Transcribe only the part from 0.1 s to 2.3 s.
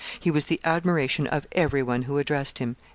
He was the admiration of every one who